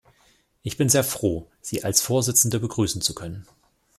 [0.63, 3.45] Ich bin sehr froh, Sie als Vorsitzende begrüßen zu können.